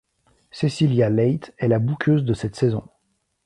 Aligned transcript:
Cécilia 0.49 1.11
Leite 1.11 1.53
est 1.59 1.67
la 1.67 1.77
bookeuse 1.77 2.25
de 2.25 2.33
cette 2.33 2.55
saison. 2.55 2.89